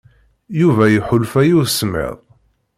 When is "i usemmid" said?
1.45-2.17